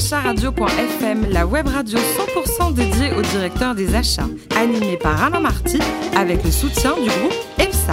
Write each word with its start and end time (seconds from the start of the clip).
acharadio.fm, 0.00 1.26
la 1.30 1.46
web 1.46 1.68
radio 1.68 1.98
100% 1.98 2.72
dédiée 2.72 3.12
au 3.18 3.20
directeur 3.20 3.74
des 3.74 3.94
achats, 3.94 4.28
animée 4.56 4.96
par 4.96 5.22
Alain 5.22 5.40
Marty 5.40 5.78
avec 6.16 6.42
le 6.42 6.50
soutien 6.50 6.94
du 6.94 7.10
groupe 7.10 7.34
EPSA. 7.58 7.92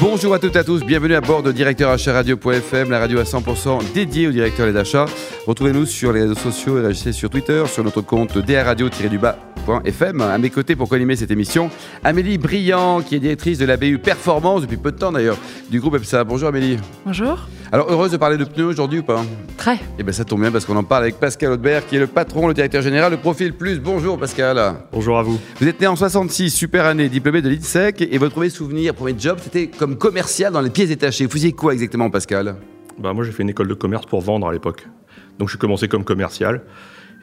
Bonjour 0.00 0.32
à 0.32 0.38
toutes 0.38 0.56
et 0.56 0.60
à 0.60 0.64
tous, 0.64 0.84
bienvenue 0.84 1.16
à 1.16 1.20
bord 1.20 1.42
de 1.42 1.52
Directeur 1.52 1.94
Radio.fm, 1.98 2.90
la 2.90 2.98
radio 2.98 3.18
à 3.18 3.24
100% 3.24 3.92
dédiée 3.92 4.26
au 4.26 4.32
directeur 4.32 4.72
des 4.72 4.78
achats. 4.78 5.04
Retrouvez-nous 5.46 5.84
sur 5.84 6.14
les 6.14 6.22
réseaux 6.22 6.34
sociaux 6.34 6.78
et 6.78 6.80
réagissez 6.80 7.12
sur 7.12 7.28
Twitter, 7.28 7.64
sur 7.66 7.84
notre 7.84 8.00
compte 8.00 8.38
drradio-du-bas 8.38 9.36
FM. 9.84 10.22
À 10.22 10.38
mes 10.38 10.50
côtés 10.50 10.76
pour 10.76 10.88
co-animer 10.88 11.14
cette 11.14 11.30
émission, 11.30 11.70
Amélie 12.04 12.38
Briand, 12.38 13.02
qui 13.02 13.16
est 13.16 13.20
directrice 13.20 13.58
de 13.58 13.66
la 13.66 13.76
BU 13.76 13.98
Performance 13.98 14.62
depuis 14.62 14.78
peu 14.78 14.92
de 14.92 14.98
temps 14.98 15.12
d'ailleurs, 15.12 15.36
du 15.70 15.78
groupe 15.78 15.96
EPSA. 15.96 16.24
Bonjour 16.24 16.48
Amélie. 16.48 16.78
Bonjour. 17.04 17.38
Alors 17.74 17.90
heureuse 17.90 18.10
de 18.10 18.18
parler 18.18 18.36
de 18.36 18.44
pneus 18.44 18.66
aujourd'hui 18.66 18.98
ou 18.98 19.02
pas 19.02 19.24
Très. 19.56 19.78
Eh 19.98 20.02
bien 20.02 20.12
ça 20.12 20.26
tombe 20.26 20.42
bien 20.42 20.52
parce 20.52 20.66
qu'on 20.66 20.76
en 20.76 20.84
parle 20.84 21.04
avec 21.04 21.18
Pascal 21.18 21.52
Audebert, 21.52 21.86
qui 21.86 21.96
est 21.96 22.00
le 22.00 22.06
patron, 22.06 22.46
le 22.46 22.52
directeur 22.52 22.82
général 22.82 23.10
de 23.10 23.16
Profil 23.16 23.54
Plus. 23.54 23.80
Bonjour 23.80 24.18
Pascal. 24.18 24.74
Bonjour 24.92 25.18
à 25.18 25.22
vous. 25.22 25.40
Vous 25.58 25.66
êtes 25.66 25.80
né 25.80 25.86
en 25.86 25.96
66, 25.96 26.50
super 26.50 26.84
année, 26.84 27.08
diplômé 27.08 27.40
de 27.40 27.48
l'INSEC, 27.48 28.02
et 28.02 28.18
votre 28.18 28.34
premier 28.34 28.50
souvenir, 28.50 28.94
premier 28.94 29.18
job, 29.18 29.38
c'était 29.42 29.68
comme 29.68 29.96
commercial 29.96 30.52
dans 30.52 30.60
les 30.60 30.68
pièces 30.68 30.90
détachées. 30.90 31.24
Vous 31.24 31.32
faisiez 31.32 31.52
quoi 31.52 31.72
exactement 31.72 32.10
Pascal? 32.10 32.56
Bah 32.98 33.14
moi 33.14 33.24
j'ai 33.24 33.32
fait 33.32 33.42
une 33.42 33.48
école 33.48 33.68
de 33.68 33.74
commerce 33.74 34.04
pour 34.04 34.20
vendre 34.20 34.46
à 34.46 34.52
l'époque. 34.52 34.86
Donc 35.38 35.48
je 35.48 35.52
suis 35.52 35.58
commencé 35.58 35.88
comme 35.88 36.04
commercial. 36.04 36.60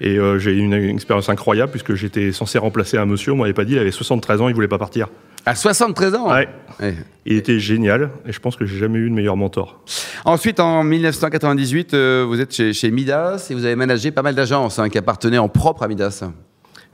Et 0.02 0.18
euh, 0.18 0.40
j'ai 0.40 0.52
eu 0.52 0.60
une, 0.60 0.74
une 0.74 0.96
expérience 0.96 1.30
incroyable 1.30 1.72
puisque 1.72 1.96
j'étais 1.96 2.32
censé 2.32 2.58
remplacer 2.58 2.98
un 2.98 3.06
monsieur, 3.06 3.34
on 3.34 3.38
m'avait 3.38 3.54
pas 3.54 3.66
dit, 3.66 3.74
il 3.74 3.80
avait 3.80 3.92
73 3.92 4.42
ans, 4.42 4.48
il 4.50 4.56
voulait 4.56 4.68
pas 4.68 4.78
partir. 4.78 5.08
À 5.46 5.56
73 5.56 6.16
ans 6.16 6.32
Ouais. 6.32 6.48
Ouais. 6.80 6.96
Il 7.26 7.36
était 7.36 7.60
génial 7.60 8.10
et 8.26 8.32
je 8.32 8.40
pense 8.40 8.56
que 8.56 8.66
j'ai 8.66 8.78
jamais 8.78 9.00
eu 9.00 9.10
de 9.10 9.16
meilleur 9.16 9.38
mentor. 9.38 9.82
Ensuite, 10.26 10.60
en 10.60 10.84
1998, 10.84 11.94
euh, 11.94 12.26
vous 12.28 12.40
êtes 12.40 12.54
chez, 12.54 12.74
chez 12.74 12.92
Midas 12.92 13.48
et 13.50 13.54
vous 13.54 13.66
avez 13.66 13.76
managé 13.76 14.12
pas 14.12 14.22
mal 14.22 14.36
d'agences 14.36 14.80
hein, 14.80 14.90
qui 14.90 14.98
appartenaient 14.98 15.38
en 15.38 15.50
propre 15.50 15.84
à 15.84 15.88
Midas. 15.88 16.24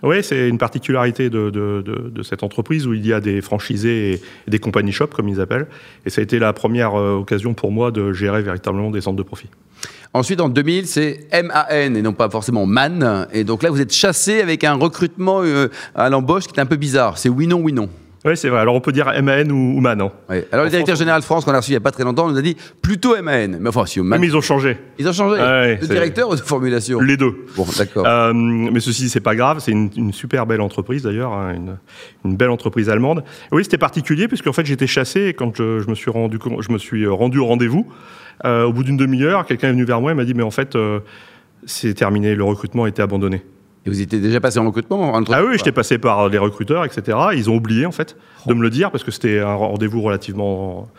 Oui, 0.06 0.24
c'est 0.24 0.48
une 0.48 0.58
particularité 0.60 1.30
de, 1.30 1.50
de- 1.50 1.82
de- 1.82 2.24
cette 2.24 2.44
entreprise 2.44 2.86
où 2.88 2.94
il 2.94 3.06
y 3.06 3.12
a 3.12 3.20
des 3.20 3.42
franchisés 3.42 4.12
et, 4.12 4.14
et 4.16 4.52
des 4.52 4.60
compagnie 4.60 4.92
shops, 4.92 5.08
comme 5.16 5.28
ils 5.28 5.42
appellent. 5.42 5.68
Et 6.06 6.10
ça 6.10 6.22
a 6.22 6.24
été 6.24 6.38
la 6.40 6.54
première 6.54 6.94
euh, 6.96 7.16
occasion 7.16 7.54
pour 7.54 7.72
moi 7.72 7.92
de 7.92 8.14
gérer 8.14 8.42
véritablement 8.44 8.92
des 8.92 9.02
centres 9.02 9.18
de 9.18 9.24
profit. 9.24 9.50
Ensuite, 10.14 10.40
en 10.40 10.48
2000, 10.48 10.88
c'est 10.88 11.28
MAN 11.34 11.66
et 11.96 12.02
non 12.02 12.14
pas 12.14 12.30
forcément 12.30 12.66
MAN. 12.66 13.26
Et 13.34 13.44
donc 13.44 13.64
là, 13.64 13.70
vous 13.70 13.82
êtes 13.82 13.92
chassé 13.94 14.40
avec 14.42 14.64
un 14.64 14.76
recrutement 14.76 15.42
euh, 15.44 15.68
à 15.96 16.10
l'embauche 16.10 16.44
qui 16.48 16.56
est 16.58 16.62
un 16.62 16.66
peu 16.66 16.78
bizarre. 16.78 17.18
C'est 17.18 17.28
oui, 17.30 17.48
non, 17.48 17.60
oui, 17.60 17.74
non. 17.74 17.90
Oui, 18.26 18.36
c'est 18.36 18.50
vrai. 18.50 18.60
Alors 18.60 18.74
on 18.76 18.82
peut 18.82 18.92
dire 18.92 19.06
MAN 19.22 19.50
ou, 19.52 19.78
ou 19.78 19.80
MAN. 19.82 19.92
hein. 20.00 20.12
Ouais. 20.30 20.48
Alors, 20.52 20.66
le 20.66 20.70
En 20.70 20.72
directeur 20.72 20.96
France, 20.96 21.00
général 21.00 21.22
France, 21.22 21.46
qu'on 21.46 21.52
a 21.54 21.58
reçu 21.58 21.70
il 21.72 21.74
n'y 21.74 21.78
a 21.78 21.82
pas 21.82 21.92
très 21.92 22.04
longtemps, 22.04 22.28
nous 22.30 22.38
a 22.38 22.42
dit 22.42 22.58
plutôt 22.82 23.16
MAN. 23.22 23.48
Mais 23.60 23.70
enfin, 23.70 23.86
si 23.86 24.00
MAN. 24.02 24.18
Mais 24.20 24.28
ils 24.28 24.36
ont 24.36 24.42
changé. 24.42 24.78
Ils 24.98 25.08
ont 25.08 25.14
changé 25.14 25.40
Ouais, 25.40 25.78
de 25.78 25.86
directeur 25.86 26.30
ou 26.30 26.36
de 26.36 26.42
formulation 26.42 27.00
Les 27.00 27.18
deux. 27.18 27.46
Bon, 27.56 27.66
d'accord. 27.78 28.06
Euh, 28.08 28.34
mais 28.34 28.80
ceci, 28.80 29.10
c'est 29.10 29.20
pas 29.20 29.36
grave. 29.36 29.60
C'est 29.60 29.72
une, 29.72 29.90
une 29.96 30.12
super 30.14 30.46
belle 30.48 30.62
entreprise 30.62 31.04
d'ailleurs, 31.04 31.34
hein, 31.34 31.54
une, 31.56 31.78
une 32.26 32.36
belle 32.36 32.50
entreprise 32.50 32.90
allemande. 32.90 33.24
Et 33.52 33.56
oui, 33.56 33.64
c'était 33.64 33.78
particulier 33.78 34.28
puisqu'en 34.28 34.54
fait 34.54 34.66
j'étais 34.66 34.88
chassé 34.88 35.36
quand 35.38 35.56
je, 35.56 35.80
je 35.80 35.88
me 35.90 35.96
suis 35.96 36.10
rendu, 36.10 36.40
je 36.62 36.72
me 36.72 36.78
suis 36.80 37.06
rendu 37.08 37.38
au 37.38 37.46
rendez-vous. 37.46 37.86
euh, 38.46 38.64
au 38.66 38.74
bout 38.74 38.84
d'une 38.84 38.98
demi-heure, 38.98 39.46
quelqu'un 39.46 39.70
est 39.70 39.72
venu 39.74 39.86
vers 39.86 40.02
moi 40.02 40.12
et 40.12 40.16
m'a 40.16 40.26
dit 40.26 40.34
mais 40.34 40.44
en 40.44 40.52
fait 40.52 40.76
euh, 40.76 41.00
c'est 41.66 41.94
terminé, 41.94 42.36
le 42.36 42.44
recrutement 42.44 42.84
a 42.86 42.90
été 42.90 43.02
abandonné. 43.02 43.44
Et 43.86 43.90
vous 43.90 44.02
étiez 44.02 44.20
déjà 44.20 44.40
passé 44.40 44.58
en 44.60 44.66
recrutement 44.66 45.14
en 45.14 45.24
Ah 45.32 45.44
oui, 45.44 45.58
j'étais 45.58 45.72
passé 45.72 45.98
par 45.98 46.28
les 46.30 46.38
recruteurs, 46.40 46.86
etc. 46.86 47.18
Ils 47.36 47.50
ont 47.50 47.56
oublié 47.56 47.86
en 47.86 47.92
fait 47.92 48.16
de 48.48 48.54
me 48.54 48.62
le 48.64 48.70
dire 48.70 48.90
parce 48.92 49.04
que 49.04 49.12
c'était 49.12 49.40
un 49.40 49.54
rendez-vous 49.54 50.02
relativement 50.02 50.90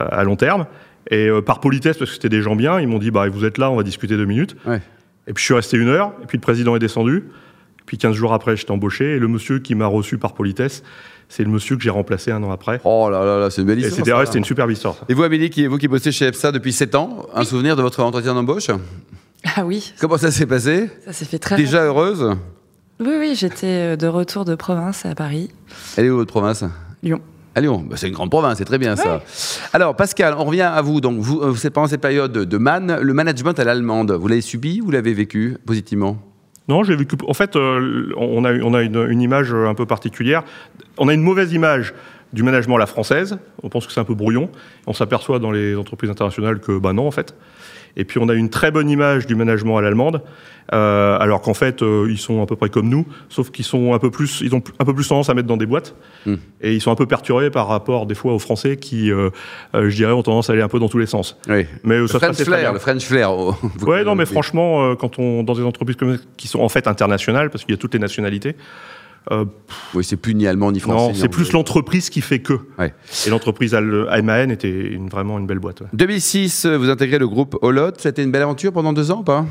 euh, 0.00 0.06
à 0.10 0.24
long 0.24 0.36
terme. 0.36 0.66
Et 1.10 1.28
euh, 1.28 1.42
par 1.42 1.60
politesse, 1.60 1.98
parce 1.98 2.10
que 2.10 2.14
c'était 2.14 2.28
des 2.30 2.40
gens 2.42 2.56
bien, 2.56 2.80
ils 2.80 2.88
m'ont 2.88 2.98
dit 2.98 3.10
bah 3.10 3.28
vous 3.28 3.44
êtes 3.44 3.58
là, 3.58 3.70
on 3.70 3.76
va 3.76 3.82
discuter 3.82 4.16
deux 4.16 4.24
minutes. 4.24 4.56
Ouais. 4.66 4.80
Et 5.26 5.32
puis 5.34 5.42
je 5.42 5.44
suis 5.46 5.54
resté 5.54 5.76
une 5.76 5.88
heure, 5.88 6.12
et 6.22 6.26
puis 6.26 6.38
le 6.38 6.42
président 6.42 6.74
est 6.74 6.78
descendu. 6.80 7.24
Et 7.80 7.82
puis 7.84 7.98
15 7.98 8.14
jours 8.14 8.32
après, 8.32 8.56
j'étais 8.56 8.70
embauché, 8.70 9.16
et 9.16 9.18
le 9.18 9.28
monsieur 9.28 9.58
qui 9.58 9.74
m'a 9.74 9.86
reçu 9.86 10.16
par 10.16 10.32
politesse, 10.34 10.82
c'est 11.28 11.42
le 11.42 11.50
monsieur 11.50 11.76
que 11.76 11.82
j'ai 11.82 11.90
remplacé 11.90 12.30
un 12.30 12.42
an 12.44 12.50
après. 12.50 12.80
Oh 12.84 13.08
là 13.10 13.24
là 13.24 13.38
là, 13.40 13.50
c'est 13.50 13.60
une 13.60 13.66
belle 13.66 13.78
Et 13.78 13.82
histoire. 13.82 13.96
c'était 13.98 14.10
ça. 14.12 14.18
ouais, 14.18 14.26
c'était 14.26 14.38
une 14.38 14.44
superbe 14.44 14.70
histoire. 14.70 14.94
ça. 14.94 15.04
Et 15.08 15.14
vous, 15.14 15.22
Amélie, 15.22 15.50
qui, 15.50 15.66
vous 15.66 15.76
qui 15.78 15.88
bossez 15.88 16.12
chez 16.12 16.26
EFSA 16.28 16.52
depuis 16.52 16.72
7 16.72 16.94
ans, 16.94 17.26
un 17.34 17.44
souvenir 17.44 17.74
de 17.76 17.82
votre 17.82 18.00
entretien 18.02 18.34
d'embauche? 18.34 18.68
Ah 19.56 19.64
oui, 19.64 19.92
Comment 20.00 20.16
ça 20.18 20.30
s'est 20.30 20.46
passé 20.46 20.88
ça 21.04 21.12
s'est 21.12 21.24
fait 21.24 21.38
très 21.38 21.56
Déjà 21.56 21.82
heureuse 21.82 22.36
Oui, 23.00 23.14
oui, 23.18 23.34
j'étais 23.34 23.66
euh, 23.92 23.96
de 23.96 24.06
retour 24.06 24.44
de 24.44 24.54
province 24.54 25.04
à 25.04 25.14
Paris. 25.14 25.50
Elle 25.96 26.06
est 26.06 26.10
où 26.10 26.16
votre 26.16 26.30
province? 26.30 26.64
Lyon. 27.02 27.20
À 27.54 27.60
Lyon. 27.60 27.84
Bah, 27.88 27.96
c'est 27.98 28.08
une 28.08 28.14
grande 28.14 28.30
province, 28.30 28.58
c'est 28.58 28.64
très 28.64 28.78
bien 28.78 28.96
ça. 28.96 29.22
Alors, 29.72 29.96
Pascal, 29.96 30.34
on 30.38 30.44
revient 30.44 30.62
à 30.62 30.80
vous. 30.80 31.00
Donc, 31.00 31.18
vous, 31.18 31.40
euh, 31.40 31.54
c'est 31.54 31.70
pendant 31.70 31.88
cette 31.88 32.00
période 32.00 32.32
de, 32.32 32.58
man, 32.58 32.98
le 33.00 33.12
management 33.14 33.58
à 33.58 33.64
l'allemande, 33.64 34.12
vous 34.12 34.28
l'avez 34.28 34.40
subi 34.40 34.80
ou 34.80 34.86
vous 34.86 34.90
l'avez 34.92 35.12
vécu 35.12 35.56
positivement? 35.66 36.18
Non, 36.68 36.84
j'ai 36.84 36.94
vécu. 36.94 37.16
En 37.28 37.34
fait, 37.34 37.56
euh, 37.56 38.12
on 38.16 38.44
a, 38.44 38.54
on 38.60 38.72
a 38.74 38.82
une, 38.82 38.96
une 39.10 39.20
image 39.20 39.52
un 39.52 39.74
peu 39.74 39.84
particulière. 39.84 40.44
On 40.96 41.08
a 41.08 41.14
une 41.14 41.22
mauvaise 41.22 41.52
image 41.52 41.92
du 42.32 42.42
management 42.42 42.76
à 42.76 42.78
la 42.78 42.86
française. 42.86 43.36
On 43.62 43.68
pense 43.68 43.86
que 43.86 43.92
c'est 43.92 44.00
un 44.00 44.04
peu 44.04 44.14
brouillon. 44.14 44.48
On 44.86 44.92
s'aperçoit 44.94 45.38
dans 45.40 45.50
les 45.50 45.76
entreprises 45.76 46.08
internationales 46.10 46.60
que, 46.60 46.78
bah 46.78 46.92
non, 46.92 47.06
en 47.06 47.10
fait. 47.10 47.34
Et 47.96 48.04
puis, 48.04 48.18
on 48.20 48.28
a 48.28 48.34
une 48.34 48.50
très 48.50 48.70
bonne 48.70 48.88
image 48.88 49.26
du 49.26 49.34
management 49.34 49.76
à 49.76 49.82
l'allemande, 49.82 50.22
euh, 50.72 51.18
alors 51.18 51.42
qu'en 51.42 51.52
fait, 51.54 51.82
euh, 51.82 52.06
ils 52.08 52.18
sont 52.18 52.42
à 52.42 52.46
peu 52.46 52.56
près 52.56 52.70
comme 52.70 52.88
nous, 52.88 53.06
sauf 53.28 53.50
qu'ils 53.50 53.64
sont 53.64 53.92
un 53.92 53.98
peu 53.98 54.10
plus, 54.10 54.40
ils 54.40 54.54
ont 54.54 54.62
un 54.78 54.84
peu 54.84 54.94
plus 54.94 55.06
tendance 55.08 55.28
à 55.28 55.34
mettre 55.34 55.48
dans 55.48 55.56
des 55.56 55.66
boîtes. 55.66 55.94
Hmm. 56.24 56.36
Et 56.62 56.72
ils 56.72 56.80
sont 56.80 56.90
un 56.90 56.94
peu 56.94 57.06
perturbés 57.06 57.50
par 57.50 57.68
rapport, 57.68 58.06
des 58.06 58.14
fois, 58.14 58.32
aux 58.32 58.38
Français 58.38 58.76
qui, 58.76 59.10
euh, 59.10 59.30
euh, 59.74 59.90
je 59.90 59.96
dirais, 59.96 60.12
ont 60.12 60.22
tendance 60.22 60.48
à 60.48 60.54
aller 60.54 60.62
un 60.62 60.68
peu 60.68 60.78
dans 60.78 60.88
tous 60.88 60.98
les 60.98 61.06
sens. 61.06 61.36
Oui. 61.48 61.66
Mais 61.84 61.96
euh, 61.96 62.00
Le 62.02 62.06
ça 62.06 62.18
French 62.18 62.36
flair, 62.42 62.72
le 62.72 62.78
French 62.78 63.04
flair. 63.04 63.32
oh, 63.32 63.54
Ouais, 63.82 64.04
non, 64.04 64.14
mais 64.14 64.24
franchement, 64.26 64.84
euh, 64.84 64.94
quand 64.94 65.18
on 65.18 65.42
dans 65.42 65.54
des 65.54 65.64
entreprises 65.64 65.96
comme 65.96 66.18
qui 66.36 66.48
sont 66.48 66.60
en 66.60 66.68
fait 66.68 66.86
internationales, 66.86 67.50
parce 67.50 67.64
qu'il 67.64 67.74
y 67.74 67.78
a 67.78 67.78
toutes 67.78 67.94
les 67.94 68.00
nationalités, 68.00 68.56
euh, 69.30 69.44
Oui, 69.94 70.02
c'est 70.04 70.16
plus 70.16 70.34
ni 70.34 70.46
allemand 70.46 70.72
ni 70.72 70.80
français. 70.80 70.98
non, 71.08 71.12
ni 71.12 71.18
c'est 71.18 71.28
plus 71.28 71.52
l'entreprise 71.52 72.10
qui 72.10 72.20
fait 72.20 72.40
que. 72.40 72.54
Ouais. 72.78 72.92
Et 73.26 73.30
l'entreprise 73.30 73.74
MAN 74.22 74.48
était 74.50 74.70
une- 74.92 75.08
vraiment 75.08 75.38
une 75.38 75.46
belle 75.46 75.58
boîte. 75.60 75.82
ouais. 75.82 75.86
2006, 75.92 76.64
euh, 76.66 76.76
vous 76.76 76.90
intégrez 76.90 77.18
le 77.18 77.28
groupe 77.28 77.56
Holot. 77.62 77.92
C'était 77.98 78.22
une 78.24 78.32
belle 78.32 78.42
aventure 78.42 78.72
pendant 78.72 78.92
deux 78.92 79.10
ans 79.10 79.20
ou 79.20 79.24
pas? 79.24 79.46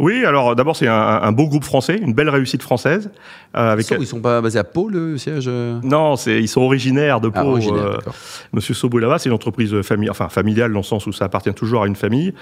Oui, 0.00 0.24
alors 0.24 0.54
d'abord 0.54 0.76
c'est 0.76 0.86
un, 0.86 0.94
un 0.94 1.32
beau 1.32 1.48
groupe 1.48 1.64
français, 1.64 1.96
une 2.00 2.14
belle 2.14 2.28
réussite 2.28 2.62
française. 2.62 3.10
euh, 3.56 3.74
ils 3.76 3.82
sont, 3.82 3.96
ils 3.98 4.06
sont 4.06 4.20
pas 4.20 4.40
basés 4.40 4.60
à 4.60 4.64
Pau, 4.64 4.88
le 4.88 5.18
siège 5.18 5.46
euh 5.48 5.80
non, 5.82 6.14
c'est 6.14 6.38
ils 6.38 6.46
sont 6.46 6.60
originaires 6.60 7.20
de 7.20 7.30
Ah, 7.34 7.42
Pau. 7.42 7.48
originaire, 7.50 7.84
euh. 7.84 8.10
Monsieur 8.52 8.74
Sobo 8.74 8.98
là-bas, 9.00 9.18
c'est 9.18 9.28
une 9.28 9.34
entreprise 9.34 9.82
famille, 9.82 10.08
enfin 10.08 10.28
familiale 10.28 10.72
dans 10.72 10.78
le 10.78 10.84
sens 10.84 11.08
où 11.08 11.12
ça 11.12 11.24
appartient 11.24 11.52
toujours 11.52 11.82
à 11.82 11.88
une 11.88 11.96
famille. 11.96 12.32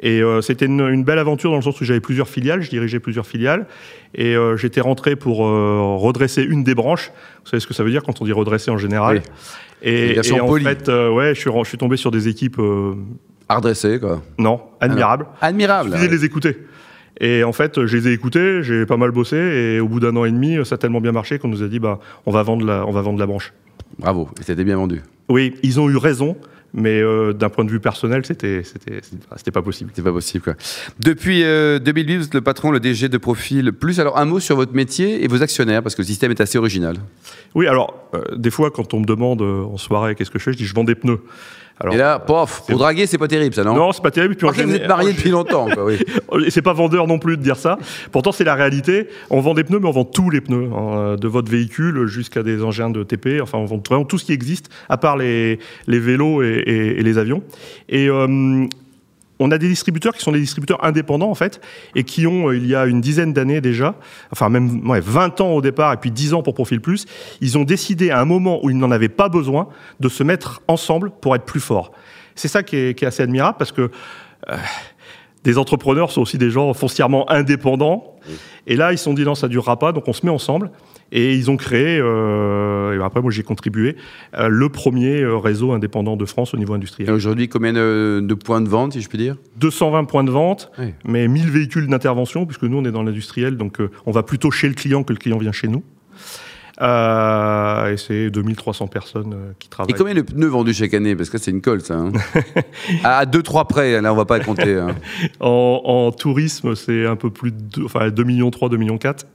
Et 0.00 0.20
euh, 0.20 0.40
c'était 0.40 0.66
une, 0.66 0.80
une 0.80 1.04
belle 1.04 1.20
aventure 1.20 1.50
dans 1.50 1.56
le 1.58 1.62
sens 1.62 1.80
où 1.80 1.84
j'avais 1.84 2.00
plusieurs 2.00 2.28
filiales, 2.28 2.62
je 2.62 2.70
dirigeais 2.70 2.98
plusieurs 2.98 3.26
filiales, 3.26 3.66
et 4.14 4.34
j'étais 4.56 4.80
rentré 4.80 5.14
pour 5.14 5.38
redresser 5.38 6.42
une 6.42 6.64
des 6.64 6.74
branches. 6.74 7.12
Vous 7.44 7.50
savez 7.50 7.60
ce 7.60 7.66
que 7.68 7.74
ça 7.74 7.84
veut 7.84 7.90
dire 7.90 8.02
quand 8.02 8.20
on 8.20 8.24
dit 8.24 8.32
redresser 8.32 8.70
en 8.72 8.78
général? 8.78 9.22
Oui. 9.24 9.32
Et, 9.82 10.14
et 10.16 10.40
en 10.40 10.52
fait, 10.56 10.88
ouais, 10.88 11.34
je 11.34 11.40
suis, 11.40 11.50
je 11.64 11.76
tombé 11.76 11.96
sur 11.96 12.10
des 12.10 12.26
équipes 12.28 12.60
Redressé, 13.48 14.00
quoi. 14.00 14.22
non. 14.38 14.60
Admirable. 14.80 15.26
Il 15.40 15.92
suffisait 15.92 16.08
de 16.08 16.12
les 16.14 16.24
écouter. 16.24 16.56
Et 17.20 17.44
en 17.44 17.52
fait, 17.52 17.86
je 17.86 17.96
les 17.96 18.08
ai 18.08 18.12
écoutés, 18.12 18.62
j'ai 18.62 18.86
pas 18.86 18.96
mal 18.96 19.10
bossé, 19.10 19.36
et 19.36 19.80
au 19.80 19.88
bout 19.88 20.00
d'un 20.00 20.14
an 20.16 20.24
et 20.24 20.30
demi, 20.30 20.58
ça 20.64 20.74
a 20.74 20.78
tellement 20.78 21.00
bien 21.00 21.12
marché 21.12 21.38
qu'on 21.38 21.48
nous 21.48 21.62
a 21.62 21.68
dit, 21.68 21.78
bah, 21.78 21.98
on 22.26 22.30
va 22.30 22.42
vendre 22.42 22.66
la, 22.66 22.86
on 22.86 22.92
va 22.92 23.00
vendre 23.00 23.18
la 23.18 23.26
branche. 23.26 23.52
Bravo, 23.98 24.28
et 24.40 24.42
c'était 24.42 24.64
bien 24.64 24.76
vendu. 24.76 25.00
Oui, 25.28 25.54
ils 25.62 25.80
ont 25.80 25.88
eu 25.88 25.96
raison, 25.96 26.36
mais 26.74 27.00
euh, 27.00 27.32
d'un 27.32 27.48
point 27.48 27.64
de 27.64 27.70
vue 27.70 27.80
personnel, 27.80 28.24
c'était, 28.26 28.62
c'était, 28.62 29.00
c'était 29.36 29.50
pas 29.50 29.62
possible. 29.62 29.90
C'est 29.94 30.02
pas 30.02 30.12
possible, 30.12 30.44
quoi. 30.44 30.54
Depuis 31.00 31.42
euh, 31.42 31.78
2008, 31.78 32.16
vous 32.16 32.24
êtes 32.24 32.34
le 32.34 32.42
patron, 32.42 32.70
le 32.70 32.80
DG 32.80 33.08
de 33.08 33.18
Profil 33.18 33.72
Plus. 33.72 33.98
Alors, 33.98 34.18
un 34.18 34.26
mot 34.26 34.40
sur 34.40 34.56
votre 34.56 34.74
métier 34.74 35.24
et 35.24 35.28
vos 35.28 35.42
actionnaires, 35.42 35.82
parce 35.82 35.94
que 35.94 36.02
le 36.02 36.06
système 36.06 36.30
est 36.30 36.40
assez 36.40 36.58
original. 36.58 36.96
Oui, 37.54 37.66
alors, 37.66 37.94
euh, 38.14 38.22
des 38.36 38.50
fois, 38.50 38.70
quand 38.70 38.92
on 38.92 39.00
me 39.00 39.06
demande 39.06 39.40
euh, 39.40 39.64
en 39.64 39.78
soirée 39.78 40.14
qu'est-ce 40.14 40.30
que 40.30 40.38
je 40.38 40.44
fais, 40.44 40.52
je 40.52 40.58
dis, 40.58 40.66
je 40.66 40.74
vends 40.74 40.84
des 40.84 40.94
pneus. 40.94 41.20
Alors, 41.78 41.92
et 41.94 41.98
là, 41.98 42.18
pof, 42.18 42.62
pour 42.66 42.78
draguer, 42.78 43.06
c'est 43.06 43.18
pas 43.18 43.28
terrible, 43.28 43.54
ça, 43.54 43.62
non 43.62 43.74
non, 43.74 43.92
c'est 43.92 44.02
pas 44.02 44.10
terrible. 44.10 44.34
Puis 44.34 44.46
en 44.46 44.50
Ok, 44.50 44.60
vous 44.60 44.74
êtes 44.74 44.88
marié 44.88 45.12
depuis 45.12 45.28
longtemps, 45.28 45.66
quoi, 45.70 45.84
oui. 45.84 45.98
Et 46.46 46.50
c'est 46.50 46.62
pas 46.62 46.72
vendeur 46.72 47.06
non 47.06 47.18
plus 47.18 47.36
de 47.36 47.42
dire 47.42 47.56
ça. 47.56 47.78
Pourtant, 48.12 48.32
c'est 48.32 48.44
la 48.44 48.54
réalité. 48.54 49.08
On 49.28 49.40
vend 49.40 49.52
des 49.52 49.62
pneus, 49.62 49.78
mais 49.80 49.88
on 49.88 49.92
vend 49.92 50.04
tous 50.06 50.30
les 50.30 50.40
pneus, 50.40 50.70
hein, 50.74 51.16
de 51.20 51.28
votre 51.28 51.50
véhicule 51.50 52.06
jusqu'à 52.06 52.42
des 52.42 52.62
engins 52.62 52.88
de 52.88 53.02
TP. 53.02 53.40
Enfin, 53.42 53.58
on 53.58 53.66
vend 53.66 53.82
vraiment 53.86 54.04
tout 54.06 54.16
ce 54.16 54.24
qui 54.24 54.32
existe, 54.32 54.70
à 54.88 54.96
part 54.96 55.18
les, 55.18 55.58
les 55.86 55.98
vélos 56.00 56.42
et, 56.42 56.46
et- 56.66 56.98
et 57.00 57.02
les 57.02 57.18
avions. 57.18 57.42
Et 57.90 58.08
euh, 58.08 58.64
on 59.38 59.50
a 59.50 59.58
des 59.58 59.68
distributeurs 59.68 60.14
qui 60.14 60.22
sont 60.22 60.32
des 60.32 60.40
distributeurs 60.40 60.82
indépendants, 60.84 61.30
en 61.30 61.34
fait, 61.34 61.60
et 61.94 62.04
qui 62.04 62.26
ont, 62.26 62.48
euh, 62.48 62.56
il 62.56 62.66
y 62.66 62.74
a 62.74 62.86
une 62.86 63.00
dizaine 63.00 63.32
d'années 63.32 63.60
déjà, 63.60 63.94
enfin 64.32 64.48
même 64.48 64.88
ouais, 64.88 65.00
20 65.00 65.40
ans 65.40 65.50
au 65.50 65.60
départ, 65.60 65.92
et 65.92 65.96
puis 65.96 66.10
10 66.10 66.34
ans 66.34 66.42
pour 66.42 66.54
Profil 66.54 66.80
Plus, 66.80 67.06
ils 67.40 67.58
ont 67.58 67.64
décidé 67.64 68.10
à 68.10 68.20
un 68.20 68.24
moment 68.24 68.64
où 68.64 68.70
ils 68.70 68.78
n'en 68.78 68.90
avaient 68.90 69.08
pas 69.08 69.28
besoin 69.28 69.68
de 70.00 70.08
se 70.08 70.22
mettre 70.22 70.62
ensemble 70.68 71.10
pour 71.10 71.34
être 71.34 71.44
plus 71.44 71.60
forts. 71.60 71.92
C'est 72.34 72.48
ça 72.48 72.62
qui 72.62 72.76
est, 72.76 72.98
qui 72.98 73.04
est 73.04 73.08
assez 73.08 73.22
admirable, 73.22 73.56
parce 73.58 73.72
que 73.72 73.90
des 75.46 75.58
entrepreneurs 75.58 76.10
sont 76.10 76.22
aussi 76.22 76.38
des 76.38 76.50
gens 76.50 76.74
foncièrement 76.74 77.30
indépendants 77.30 78.16
Et 78.66 78.74
là, 78.74 78.92
ils 78.92 78.98
se 78.98 79.04
sont 79.04 79.14
dit 79.14 79.22
non, 79.22 79.36
ça 79.36 79.46
durera 79.46 79.78
pas, 79.78 79.92
donc 79.92 80.08
on 80.08 80.12
se 80.12 80.26
met 80.26 80.32
ensemble. 80.32 80.72
Et 81.12 81.34
ils 81.36 81.50
ont 81.50 81.56
créé, 81.56 81.98
euh, 82.00 82.98
et 82.98 83.04
après 83.04 83.22
moi 83.22 83.30
j'ai 83.30 83.44
contribué, 83.44 83.94
euh, 84.36 84.48
le 84.48 84.68
premier 84.68 85.20
euh, 85.22 85.36
réseau 85.36 85.72
indépendant 85.72 86.16
de 86.16 86.24
France 86.24 86.52
au 86.52 86.56
niveau 86.56 86.72
Et 86.74 86.76
industriel. 86.76 87.10
aujourd'hui, 87.12 87.48
combien 87.48 87.72
de, 87.72 88.20
de 88.22 88.34
points 88.34 88.60
de 88.60 88.68
vente, 88.68 88.94
si 88.94 89.00
je 89.02 89.08
puis 89.08 89.18
dire? 89.18 89.36
220 89.58 90.04
points 90.04 90.24
de 90.24 90.30
vente, 90.32 90.70
Oui. 90.78 90.94
mais 91.04 91.28
1000 91.28 91.48
véhicules 91.50 91.86
d'intervention, 91.86 92.44
puisque 92.44 92.64
nous 92.64 92.78
on 92.78 92.84
est 92.84 92.90
dans 92.90 93.04
l'industriel, 93.04 93.56
donc 93.56 93.80
euh, 93.80 93.90
on 94.04 94.10
va 94.10 94.24
plutôt 94.24 94.50
chez 94.50 94.66
le 94.68 94.74
client 94.74 95.04
que 95.04 95.12
le 95.12 95.18
client 95.18 95.38
vient 95.38 95.52
chez 95.52 95.68
nous. 95.68 95.84
Et 96.78 97.96
c'est 97.96 98.30
2300 98.30 98.86
personnes 98.88 99.34
qui 99.58 99.68
Et 99.68 99.70
travaillent. 99.70 99.94
combien 99.94 100.14
de 100.14 100.20
pneus 100.22 100.48
vendus 100.48 100.74
chaque 100.74 100.92
année? 100.92 101.16
Parce 101.16 101.30
que 101.30 101.38
c'est 101.38 101.50
une 101.50 101.62
colle, 101.62 101.80
ça. 101.80 101.94
hein. 101.94 102.12
à 103.04 103.24
2-3 103.24 103.66
près, 103.66 104.00
là, 104.02 104.12
on 104.12 104.16
va 104.16 104.26
pas 104.26 104.40
compter. 104.40 104.74
hein. 104.76 104.88
En, 105.40 105.80
en 105.84 106.12
tourisme, 106.12 106.74
c'est 106.74 107.06
un 107.06 107.16
peu 107.16 107.30
plus 107.30 107.52
de 107.52 107.56
deux- 107.60 107.84
enfin, 107.84 108.10
2 108.10 108.24
millions 108.24 108.50
3, 108.50 108.68
2 108.68 108.76
millions 108.76 108.98
4. 108.98 109.26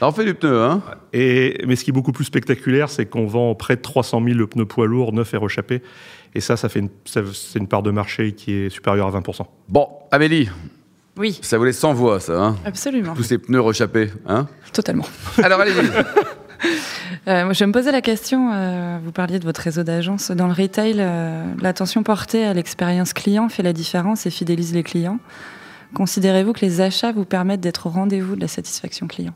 On 0.00 0.12
fait 0.12 0.24
du 0.24 0.34
pneu, 0.34 0.62
hein 0.62 0.82
Et, 1.12 1.62
mais 1.66 1.76
ce 1.76 1.84
qui 1.84 1.90
est 1.90 1.92
beaucoup 1.92 2.12
plus 2.12 2.24
spectaculaire, 2.24 2.90
c'est 2.90 3.06
qu'on 3.06 3.26
vend 3.26 3.54
près 3.54 3.76
de 3.76 3.80
300 3.80 4.22
000 4.22 4.46
pneus 4.46 4.66
poids 4.66 4.86
lourds 4.86 5.12
neufs 5.12 5.32
et 5.32 5.36
rechappés. 5.38 5.82
Et 6.34 6.40
ça, 6.40 6.56
ça 6.56 6.68
fait 6.68 6.80
une, 6.80 6.90
c'est 7.04 7.58
une 7.58 7.68
part 7.68 7.82
de 7.82 7.90
marché 7.90 8.32
qui 8.32 8.52
est 8.52 8.70
supérieure 8.70 9.14
à 9.14 9.20
20%. 9.20 9.46
Bon, 9.68 9.88
Amélie, 10.10 10.50
Oui, 11.16 11.38
ça 11.40 11.56
voulait 11.56 11.72
100 11.72 11.94
voix, 11.94 12.20
ça. 12.20 12.38
Hein 12.38 12.56
absolument. 12.66 13.14
Tous 13.14 13.22
ces 13.22 13.38
pneus 13.38 13.60
rechappés. 13.60 14.10
Hein 14.28 14.46
Totalement. 14.72 15.06
Alors, 15.42 15.60
allez-y. 15.60 15.76
Euh, 17.28 17.44
moi, 17.44 17.54
je 17.54 17.64
me 17.64 17.72
posais 17.72 17.90
la 17.90 18.02
question, 18.02 18.52
euh, 18.52 18.98
vous 19.04 19.10
parliez 19.10 19.40
de 19.40 19.44
votre 19.44 19.60
réseau 19.60 19.82
d'agences. 19.82 20.30
Dans 20.30 20.46
le 20.46 20.52
retail, 20.52 20.94
euh, 20.98 21.44
l'attention 21.60 22.04
portée 22.04 22.44
à 22.44 22.54
l'expérience 22.54 23.12
client 23.12 23.48
fait 23.48 23.64
la 23.64 23.72
différence 23.72 24.26
et 24.26 24.30
fidélise 24.30 24.72
les 24.72 24.84
clients. 24.84 25.18
Considérez-vous 25.92 26.52
que 26.52 26.64
les 26.64 26.80
achats 26.80 27.10
vous 27.10 27.24
permettent 27.24 27.60
d'être 27.60 27.88
au 27.88 27.90
rendez-vous 27.90 28.36
de 28.36 28.40
la 28.40 28.48
satisfaction 28.48 29.08
client? 29.08 29.34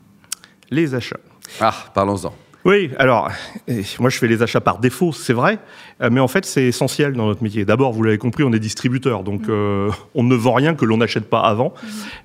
Les 0.71 0.95
achats. 0.95 1.21
Ah, 1.61 1.75
parlons-en. 1.95 2.33
Oui, 2.67 2.91
alors, 2.99 3.31
moi 3.99 4.11
je 4.11 4.19
fais 4.19 4.29
les 4.29 4.43
achats 4.43 4.61
par 4.61 4.81
défaut, 4.81 5.13
c'est 5.13 5.33
vrai, 5.33 5.59
euh, 6.03 6.11
mais 6.13 6.21
en 6.21 6.29
fait 6.29 6.45
c'est 6.45 6.65
essentiel 6.65 7.15
dans 7.15 7.27
notre 7.27 7.43
métier. 7.43 7.65
D'abord, 7.65 7.93
vous 7.93 8.03
l'avez 8.03 8.19
compris, 8.19 8.45
on 8.45 8.53
est 8.53 8.59
distributeur, 8.59 9.23
donc 9.23 9.49
euh, 9.49 9.91
on 10.15 10.23
ne 10.23 10.35
vend 10.35 10.53
rien 10.53 10.75
que 10.75 10.85
l'on 10.85 10.99
n'achète 10.99 11.31
pas 11.31 11.41
avant. 11.41 11.73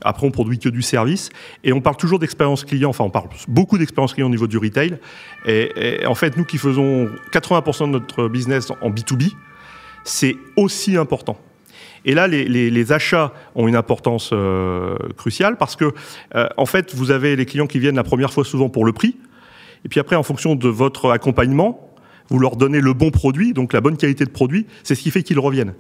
Après, 0.04 0.28
on 0.28 0.32
produit 0.32 0.60
que 0.60 0.68
du 0.68 0.82
service, 0.82 1.30
et 1.64 1.72
on 1.72 1.80
parle 1.80 1.96
toujours 1.96 2.20
d'expérience 2.20 2.66
client, 2.66 2.90
enfin 2.90 3.06
on 3.06 3.10
parle 3.10 3.30
beaucoup 3.48 3.78
d'expérience 3.78 4.14
client 4.14 4.28
au 4.28 4.32
niveau 4.32 4.48
du 4.48 4.58
retail. 4.58 4.98
Et, 5.46 6.02
et 6.02 6.06
en 6.06 6.16
fait, 6.16 6.36
nous 6.36 6.44
qui 6.44 6.58
faisons 6.58 7.10
80% 7.32 7.86
de 7.86 7.92
notre 7.92 8.28
business 8.28 8.70
en 8.82 8.90
B2B, 8.90 9.32
c'est 10.04 10.36
aussi 10.58 10.98
important. 10.98 11.38
Et 12.06 12.14
là, 12.14 12.28
les, 12.28 12.92
achats 12.92 13.34
ont 13.56 13.68
une 13.68 13.76
importance 13.76 14.30
euh, 14.32 14.96
cruciale 15.18 15.58
parce 15.58 15.76
que, 15.76 15.92
euh, 16.36 16.48
en 16.56 16.68
fait, 16.68 16.94
vous 16.94 17.10
avez 17.10 17.36
les 17.36 17.46
clients 17.46 17.66
qui 17.66 17.80
viennent 17.80 17.96
la 17.96 18.04
première 18.04 18.32
fois 18.32 18.46
souvent 18.46 18.70
pour 18.70 18.86
le 18.86 18.94
prix. 18.94 19.18
Et 19.84 19.90
puis 19.90 20.00
après, 20.00 20.16
en 20.16 20.24
fonction 20.24 20.56
de 20.56 20.70
votre 20.70 21.10
accompagnement, 21.10 21.92
vous 22.30 22.40
leur 22.40 22.58
donnez 22.58 22.80
le 22.80 22.94
bon 22.94 23.10
produit, 23.10 23.54
donc 23.54 23.74
la 23.74 23.82
bonne 23.82 23.98
qualité 23.98 24.24
de 24.24 24.30
produit, 24.30 24.68
c'est 24.84 24.96
ce 24.96 25.02
qui 25.02 25.12
fait 25.12 25.24
qu'ils 25.24 25.40
reviennent. 25.40 25.74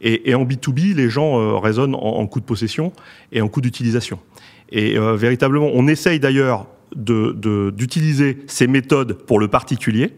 Et, 0.00 0.34
en 0.34 0.44
B2B, 0.44 0.94
les 0.94 1.10
gens 1.10 1.40
euh, 1.40 1.58
raisonnent 1.58 1.96
en, 1.96 2.26
coût 2.26 2.40
de 2.40 2.44
possession 2.44 2.92
et 3.32 3.40
en 3.40 3.48
coût 3.48 3.60
d'utilisation. 3.60 4.18
Et 4.70 4.98
véritablement, 4.98 5.68
on 5.74 5.86
essaye 5.86 6.18
d'ailleurs 6.18 6.66
d'utiliser 6.96 8.38
ces 8.46 8.66
méthodes 8.66 9.12
pour 9.12 9.38
le 9.38 9.48
particulier. 9.48 10.12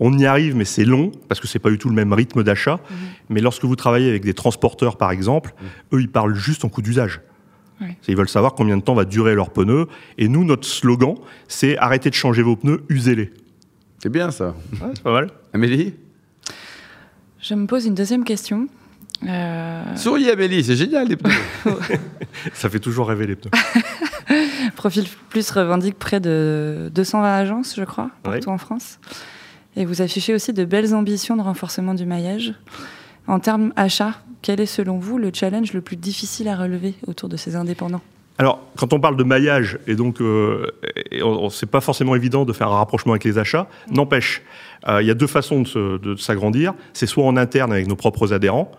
On 0.00 0.16
y 0.18 0.26
arrive, 0.26 0.56
mais 0.56 0.64
c'est 0.64 0.84
long, 0.84 1.12
parce 1.28 1.40
que 1.40 1.46
c'est 1.46 1.58
pas 1.58 1.70
du 1.70 1.78
tout 1.78 1.88
le 1.88 1.94
même 1.94 2.12
rythme 2.12 2.42
d'achat. 2.42 2.80
Mais 3.28 3.40
lorsque 3.40 3.64
vous 3.64 3.76
travaillez 3.76 4.08
avec 4.08 4.24
des 4.24 4.34
transporteurs, 4.34 4.96
par 4.96 5.10
exemple, 5.10 5.54
eux, 5.92 6.00
ils 6.00 6.10
parlent 6.10 6.34
juste 6.34 6.64
en 6.64 6.68
coût 6.68 6.82
d'usage. 6.82 7.20
Ils 8.08 8.16
veulent 8.16 8.28
savoir 8.28 8.54
combien 8.54 8.76
de 8.76 8.82
temps 8.82 8.94
va 8.94 9.04
durer 9.04 9.34
leur 9.34 9.50
pneu. 9.50 9.86
Et 10.18 10.28
nous, 10.28 10.44
notre 10.44 10.66
slogan, 10.66 11.16
c'est 11.48 11.76
arrêtez 11.78 12.10
de 12.10 12.14
changer 12.14 12.42
vos 12.42 12.56
pneus, 12.56 12.82
usez-les. 12.88 13.32
C'est 13.98 14.08
bien, 14.08 14.30
ça. 14.30 14.54
c'est 14.94 15.02
pas 15.02 15.12
mal. 15.12 15.30
Amélie? 15.52 15.94
Je 17.40 17.54
me 17.54 17.66
pose 17.66 17.86
une 17.86 17.94
deuxième 17.94 18.24
question. 18.24 18.68
Euh, 19.26 19.96
Souriez, 19.96 20.32
Amélie, 20.32 20.64
c'est 20.64 20.76
génial, 20.76 21.08
les 21.08 21.16
pneus. 21.16 21.32
Ça 22.52 22.68
fait 22.68 22.80
toujours 22.80 23.08
rêver 23.08 23.26
les 23.26 23.36
pneus. 23.36 23.50
Profil 24.76 25.04
Plus 25.30 25.50
revendique 25.50 25.98
près 25.98 26.20
de 26.20 26.90
220 26.94 27.34
agences, 27.34 27.74
je 27.76 27.84
crois, 27.84 28.10
partout 28.22 28.50
en 28.50 28.58
France. 28.58 28.98
Et 29.76 29.84
vous 29.84 30.02
affichez 30.02 30.34
aussi 30.34 30.52
de 30.52 30.64
belles 30.64 30.94
ambitions 30.94 31.36
de 31.36 31.42
renforcement 31.42 31.94
du 31.94 32.06
maillage. 32.06 32.54
En 33.26 33.40
termes 33.40 33.72
achat, 33.76 34.14
quel 34.42 34.60
est 34.60 34.66
selon 34.66 34.98
vous 34.98 35.18
le 35.18 35.30
challenge 35.32 35.72
le 35.72 35.80
plus 35.80 35.96
difficile 35.96 36.48
à 36.48 36.56
relever 36.56 36.94
autour 37.06 37.28
de 37.28 37.36
ces 37.36 37.56
indépendants? 37.56 38.02
Alors, 38.36 38.60
quand 38.76 38.92
on 38.92 39.00
parle 39.00 39.16
de 39.16 39.22
maillage, 39.22 39.78
et 39.86 39.94
donc, 39.94 40.20
euh, 40.20 40.66
c'est 41.50 41.70
pas 41.70 41.80
forcément 41.80 42.16
évident 42.16 42.44
de 42.44 42.52
faire 42.52 42.68
un 42.68 42.76
rapprochement 42.76 43.12
avec 43.12 43.24
les 43.24 43.38
achats. 43.38 43.68
N'empêche, 43.90 44.42
euh, 44.88 45.00
il 45.00 45.06
y 45.06 45.10
a 45.10 45.14
deux 45.14 45.28
façons 45.28 45.62
de 45.62 46.16
s'agrandir. 46.16 46.74
C'est 46.92 47.06
soit 47.06 47.24
en 47.24 47.36
interne 47.36 47.72
avec 47.72 47.86
nos 47.86 47.94
propres 47.94 48.32
adhérents, 48.32 48.72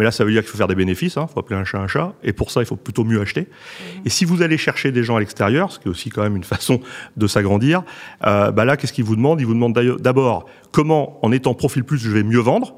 mais 0.00 0.04
là, 0.06 0.12
ça 0.12 0.24
veut 0.24 0.32
dire 0.32 0.40
qu'il 0.40 0.48
faut 0.48 0.56
faire 0.56 0.66
des 0.66 0.74
bénéfices. 0.74 1.18
Il 1.20 1.28
faut 1.30 1.40
appeler 1.40 1.60
un 1.60 1.64
chat 1.64 1.78
un 1.78 1.86
chat, 1.86 2.14
et 2.22 2.32
pour 2.32 2.50
ça, 2.50 2.62
il 2.62 2.64
faut 2.64 2.74
plutôt 2.74 3.04
mieux 3.04 3.20
acheter. 3.20 3.48
Et 4.06 4.08
si 4.08 4.24
vous 4.24 4.40
allez 4.40 4.56
chercher 4.56 4.92
des 4.92 5.04
gens 5.04 5.16
à 5.16 5.20
l'extérieur, 5.20 5.70
ce 5.70 5.78
qui 5.78 5.88
est 5.88 5.90
aussi 5.90 6.08
quand 6.08 6.22
même 6.22 6.36
une 6.36 6.42
façon 6.42 6.80
de 7.18 7.26
s'agrandir, 7.26 7.82
euh, 8.26 8.50
bah 8.50 8.64
là, 8.64 8.78
qu'est-ce 8.78 8.94
qu'ils 8.94 9.04
vous 9.04 9.14
demandent? 9.14 9.42
Ils 9.42 9.46
vous 9.46 9.52
demandent 9.52 9.78
d'abord 10.00 10.46
comment, 10.72 11.22
en 11.22 11.32
étant 11.32 11.52
profil 11.52 11.84
plus, 11.84 11.98
je 11.98 12.08
vais 12.08 12.22
mieux 12.22 12.38
vendre. 12.38 12.76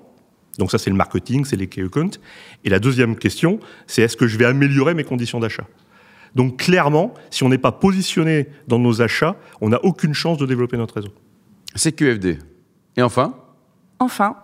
Donc 0.58 0.72
ça, 0.72 0.78
c'est 0.78 0.90
le 0.90 0.96
marketing, 0.96 1.44
c'est 1.44 1.54
les 1.54 1.69
key 1.69 1.84
accounts. 1.84 2.19
Et 2.64 2.70
la 2.70 2.80
deuxième 2.80 3.14
question, 3.14 3.60
c'est 3.86 4.02
est-ce 4.02 4.16
que 4.16 4.26
je 4.26 4.36
vais 4.36 4.44
améliorer 4.44 4.94
mes 4.94 5.04
conditions 5.04 5.38
d'achat? 5.38 5.69
Donc 6.34 6.56
clairement, 6.56 7.14
si 7.30 7.44
on 7.44 7.50
n'est 7.50 7.56
pas 7.56 7.70
positionné 7.70 8.48
dans 8.66 8.80
nos 8.80 9.00
achats, 9.00 9.36
on 9.60 9.69
n'a 9.69 9.78
aucune 9.84 10.12
chance 10.12 10.38
de 10.38 10.46
développer 10.46 10.76
notre 10.76 10.96
réseau. 10.96 11.14
C'est 11.76 11.92
QFD. 11.92 12.40
Et 12.96 13.02
enfin? 13.02 13.36
Enfin, 14.00 14.34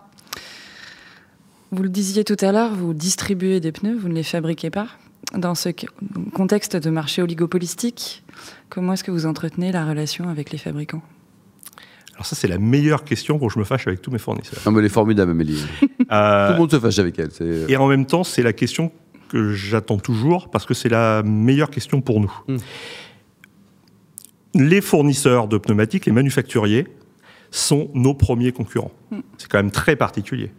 vous 1.71 1.83
le 1.83 1.89
disiez 1.89 2.23
tout 2.23 2.37
à 2.41 2.51
l'heure, 2.51 2.73
vous 2.73 2.93
distribuez 2.93 3.59
des 3.59 3.71
pneus, 3.71 3.97
vous 3.97 4.09
ne 4.09 4.13
les 4.15 4.23
fabriquez 4.23 4.69
pas. 4.69 4.87
Dans 5.35 5.53
ce 5.55 5.69
co- 5.69 5.87
contexte 6.33 6.75
de 6.75 6.89
marché 6.89 7.21
oligopolistique, 7.21 8.23
comment 8.69 8.93
est-ce 8.93 9.03
que 9.03 9.11
vous 9.11 9.25
entretenez 9.25 9.71
la 9.71 9.85
relation 9.85 10.27
avec 10.29 10.51
les 10.51 10.57
fabricants? 10.57 11.03
Alors 12.15 12.25
ça, 12.25 12.35
c'est 12.35 12.47
la 12.47 12.57
meilleure 12.57 13.03
question 13.03 13.37
pour 13.39 13.47
que 13.49 13.53
je 13.53 13.59
me 13.59 13.63
fâche 13.63 13.87
avec 13.87 14.01
tous 14.01 14.11
mes 14.11 14.17
fournisseurs. 14.17 14.59
Non, 14.65 14.71
mais 14.71 14.79
elle 14.79 14.85
est 14.85 14.89
formidable, 14.89 15.31
Amélie. 15.31 15.63
Euh, 16.11 16.47
Tout 16.47 16.53
le 16.53 16.59
monde 16.59 16.71
se 16.71 16.79
fâche 16.79 16.97
avec 16.97 17.19
elle. 17.19 17.29
c'est- 17.31 17.65
et 17.69 17.77
en 17.77 17.87
même 17.87 18.07
temps, 18.07 18.23
c'est 18.23 18.41
la 18.41 18.51
question 18.53 18.91
que 19.27 19.53
j'attends 19.53 19.99
toujours 19.99 20.49
parce 20.49 20.65
que 20.65 20.73
c'est 20.73 20.89
la 20.89 21.21
meilleure 21.23 21.69
question 21.69 22.01
pour 22.01 22.19
nous. 22.19 22.33
Mm. 22.47 22.57
Les 24.55 24.81
fournisseurs 24.81 25.47
de 25.47 25.59
pneumatiques, 25.59 26.07
les 26.07 26.11
manufacturiers, 26.11 26.87
sont 27.51 27.91
nos 27.93 28.15
premiers 28.15 28.51
concurrents. 28.51 28.91
C'est 29.37 29.47
quand 29.49 29.59
même 29.59 29.69
très 29.71 29.95
particulier. 29.95 30.51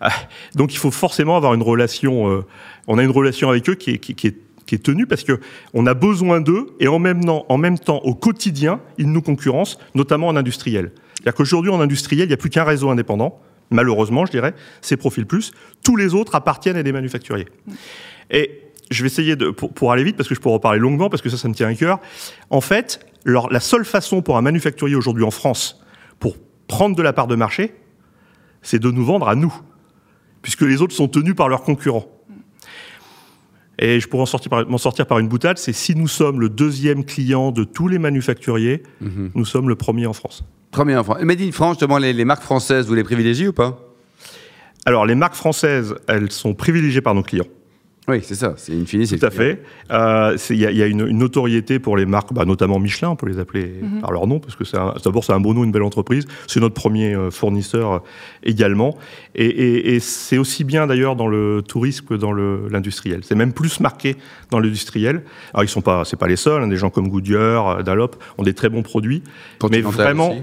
Ah, 0.00 0.12
Donc 0.54 0.72
il 0.72 0.78
faut 0.78 0.90
forcément 0.90 1.36
avoir 1.36 1.54
une 1.54 1.62
relation. 1.62 2.30
euh, 2.30 2.44
on 2.86 2.98
a 2.98 3.02
une 3.02 3.10
relation 3.10 3.50
avec 3.50 3.68
eux 3.68 3.74
qui 3.74 3.90
est, 3.90 4.82
tenue 4.82 5.06
parce 5.06 5.24
que 5.24 5.40
on 5.74 5.84
a 5.86 5.94
besoin 5.94 6.40
d'eux 6.40 6.68
et 6.78 6.86
en 6.86 7.00
même, 7.00 7.24
temps, 7.24 7.98
au 8.04 8.14
quotidien, 8.14 8.80
ils 8.98 9.10
nous 9.10 9.20
concurrencent, 9.20 9.78
notamment 9.94 10.28
en 10.28 10.36
industriel. 10.36 10.92
C'est-à-dire 11.14 11.34
qu'aujourd'hui, 11.34 11.72
en 11.72 11.80
industriel, 11.80 12.26
il 12.26 12.28
n'y 12.28 12.34
a 12.34 12.36
plus 12.36 12.50
qu'un 12.50 12.64
réseau 12.64 12.88
indépendant. 12.88 13.40
Malheureusement, 13.70 14.26
je 14.26 14.30
dirais, 14.30 14.54
c'est 14.80 14.96
Profil 14.96 15.26
Plus. 15.26 15.52
Tous 15.84 15.96
les 15.96 16.14
autres 16.14 16.34
appartiennent 16.36 16.76
à 16.76 16.82
des 16.82 16.92
manufacturiers. 16.92 17.48
Et 18.30 18.62
je 18.90 19.02
vais 19.02 19.06
essayer 19.06 19.36
de, 19.36 19.50
pour, 19.50 19.92
aller 19.92 20.04
vite, 20.04 20.16
parce 20.16 20.28
que 20.28 20.34
je 20.34 20.40
pourrais 20.40 20.54
en 20.54 20.60
parler 20.60 20.78
longuement, 20.78 21.08
parce 21.10 21.22
que 21.22 21.28
ça, 21.28 21.36
ça 21.36 21.48
me 21.48 21.54
tient 21.54 21.68
à 21.68 21.74
cœur. 21.74 22.00
En 22.50 22.60
fait, 22.60 23.00
la 23.24 23.60
seule 23.60 23.84
façon 23.84 24.22
pour 24.22 24.36
un 24.36 24.42
manufacturier 24.42 24.96
aujourd'hui 24.96 25.24
en 25.24 25.30
France 25.30 25.80
pour 26.18 26.36
prendre 26.66 26.96
de 26.96 27.02
la 27.02 27.12
part 27.12 27.26
de 27.26 27.34
marché, 27.34 27.74
c'est 28.62 28.78
de 28.78 28.90
nous 28.90 29.04
vendre 29.04 29.28
à 29.28 29.34
nous, 29.34 29.52
puisque 30.42 30.62
les 30.62 30.80
autres 30.82 30.94
sont 30.94 31.08
tenus 31.08 31.34
par 31.34 31.48
leurs 31.48 31.62
concurrents. 31.62 32.06
Et 33.78 33.98
je 33.98 34.08
pourrais 34.08 34.22
en 34.24 34.26
sortir 34.26 34.52
m'en 34.68 34.76
sortir 34.78 35.06
par 35.06 35.18
une 35.18 35.28
boutade, 35.28 35.56
c'est 35.56 35.72
si 35.72 35.94
nous 35.96 36.08
sommes 36.08 36.38
le 36.40 36.48
deuxième 36.50 37.04
client 37.04 37.50
de 37.50 37.64
tous 37.64 37.88
les 37.88 37.98
manufacturiers, 37.98 38.82
Mhm. 39.00 39.30
nous 39.34 39.44
sommes 39.46 39.68
le 39.68 39.74
premier 39.74 40.06
en 40.06 40.12
France. 40.12 40.44
Premier 40.70 40.96
enfant. 40.96 41.16
Made 41.22 41.40
in 41.40 41.50
France, 41.52 41.76
justement, 41.76 41.98
les, 41.98 42.12
les 42.12 42.24
marques 42.24 42.42
françaises, 42.42 42.86
vous 42.86 42.94
les 42.94 43.02
privilégiez 43.04 43.48
ou 43.48 43.52
pas? 43.52 43.80
Alors, 44.84 45.04
les 45.06 45.14
marques 45.14 45.34
françaises, 45.34 45.94
elles 46.08 46.30
sont 46.30 46.54
privilégiées 46.54 47.00
par 47.00 47.14
nos 47.14 47.22
clients. 47.22 47.46
Oui, 48.08 48.20
c'est 48.22 48.34
ça. 48.34 48.54
C'est 48.56 48.72
une 48.72 48.86
finie, 48.86 49.06
c'est 49.06 49.18
Tout 49.18 49.26
à 49.26 49.30
fait. 49.30 49.62
Euh, 49.92 50.36
Il 50.50 50.56
y 50.56 50.66
a, 50.66 50.70
il 50.72 50.76
y 50.76 50.82
a 50.82 50.86
une, 50.86 51.06
une 51.06 51.18
notoriété 51.18 51.78
pour 51.78 51.96
les 51.96 52.06
marques, 52.06 52.32
bah, 52.32 52.44
notamment 52.44 52.78
Michelin, 52.80 53.10
on 53.10 53.14
peut 53.16 53.28
les 53.28 53.38
appeler 53.38 53.74
par 54.00 54.10
leur 54.10 54.26
nom, 54.26 54.40
parce 54.40 54.56
que 54.56 54.64
d'abord 55.04 55.22
c'est 55.22 55.32
un 55.34 55.38
beau 55.38 55.54
nom, 55.54 55.62
une 55.62 55.70
belle 55.70 55.82
entreprise. 55.84 56.26
C'est 56.48 56.58
notre 56.60 56.74
premier 56.74 57.14
euh, 57.14 57.30
fournisseur 57.30 57.92
euh, 57.92 57.98
également. 58.42 58.96
Et, 59.36 59.44
et- 59.46 59.94
et 59.94 60.00
c'est 60.00 60.38
aussi 60.38 60.64
bien 60.64 60.86
d'ailleurs 60.88 61.14
dans 61.14 61.28
le 61.28 61.62
tourisme 61.66 62.04
que 62.06 62.14
dans 62.14 62.32
l'industriel. 62.32 63.20
C'est 63.22 63.36
même 63.36 63.52
plus 63.52 63.78
marqué 63.80 64.16
dans 64.50 64.58
l'industriel. 64.58 65.22
Alors 65.54 65.62
ils 65.64 65.68
sont 65.68 65.82
pas, 65.82 66.04
c'est 66.04 66.18
pas 66.18 66.26
les 66.26 66.36
seuls. 66.36 66.62
hein, 66.62 66.68
des 66.68 66.76
gens 66.76 66.90
comme 66.90 67.08
Goodyear, 67.08 67.84
Dunlop 67.84 68.16
ont 68.38 68.42
des 68.42 68.54
très 68.54 68.70
bons 68.70 68.82
produits, 68.82 69.22
mais 69.70 69.82
vraiment 70.04 70.30
aussi. 70.30 70.40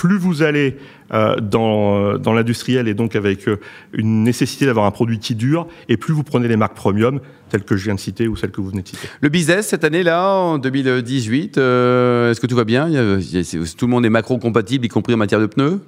Plus 0.00 0.16
vous 0.16 0.42
allez 0.42 0.78
euh, 1.12 1.36
dans, 1.36 2.16
dans 2.16 2.32
l'industriel 2.32 2.88
et 2.88 2.94
donc 2.94 3.16
avec 3.16 3.46
euh, 3.46 3.60
une 3.92 4.24
nécessité 4.24 4.64
d'avoir 4.64 4.86
un 4.86 4.90
produit 4.90 5.18
qui 5.18 5.34
dure, 5.34 5.66
et 5.90 5.98
plus 5.98 6.14
vous 6.14 6.22
prenez 6.22 6.48
les 6.48 6.56
marques 6.56 6.74
premium, 6.74 7.20
telles 7.50 7.64
que 7.64 7.76
je 7.76 7.84
viens 7.84 7.96
de 7.96 8.00
citer 8.00 8.26
ou 8.26 8.34
celles 8.34 8.50
que 8.50 8.62
vous 8.62 8.70
venez 8.70 8.80
de 8.80 8.88
citer. 8.88 9.06
Le 9.20 9.28
business 9.28 9.68
cette 9.68 9.84
année-là, 9.84 10.32
en 10.32 10.56
2018, 10.56 11.58
euh, 11.58 12.30
est-ce 12.30 12.40
que 12.40 12.46
tout 12.46 12.56
va 12.56 12.64
bien? 12.64 12.88
Tout 12.88 12.96
le 12.96 13.90
monde 13.90 14.06
est 14.06 14.10
macro-compatible, 14.10 14.86
y 14.86 14.88
compris 14.88 15.12
en 15.12 15.18
matière 15.18 15.40
de 15.40 15.44
pneus? 15.44 15.80